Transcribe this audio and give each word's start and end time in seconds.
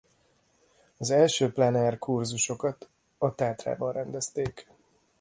Az 0.97 1.09
első 1.11 1.51
plein-air 1.51 1.97
kurzusokat 1.99 2.89
a 3.17 3.35
Tátrában 3.35 3.91
rendezték. 3.93 4.67